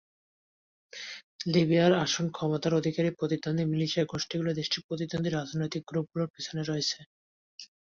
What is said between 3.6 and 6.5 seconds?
militia গোষ্ঠীগুলো দেশটির প্রতিদ্বন্দ্বী রাজনৈতিক গ্রুপগুলোর